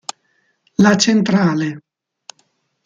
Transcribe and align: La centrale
La 0.77 0.97
centrale 0.97 1.69